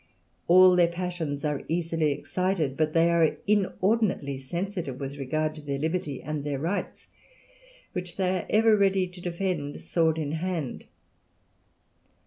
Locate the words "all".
0.47-0.75